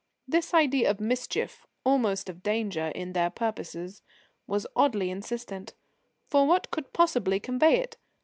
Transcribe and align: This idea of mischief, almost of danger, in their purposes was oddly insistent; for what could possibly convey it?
This 0.27 0.55
idea 0.55 0.89
of 0.89 0.99
mischief, 0.99 1.67
almost 1.85 2.27
of 2.27 2.41
danger, 2.41 2.87
in 2.95 3.13
their 3.13 3.29
purposes 3.29 4.01
was 4.47 4.65
oddly 4.75 5.11
insistent; 5.11 5.75
for 6.27 6.47
what 6.47 6.71
could 6.71 6.91
possibly 6.91 7.39
convey 7.39 7.75
it? 7.77 7.97